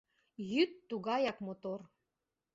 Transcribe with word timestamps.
...Йӱд 0.51 0.71
тугаяк 0.89 1.37
мотор. 1.45 1.79